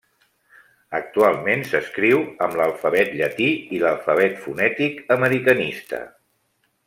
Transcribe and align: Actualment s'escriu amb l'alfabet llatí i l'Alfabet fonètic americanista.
Actualment 0.99 1.61
s'escriu 1.73 2.23
amb 2.47 2.57
l'alfabet 2.61 3.13
llatí 3.19 3.51
i 3.79 3.83
l'Alfabet 3.85 4.43
fonètic 4.47 5.03
americanista. 5.19 6.01